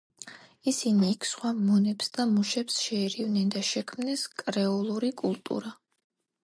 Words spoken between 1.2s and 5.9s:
სხვა მონებს და მუშებს შეერივნენ და შექმნეს კრეოლური კულტურა.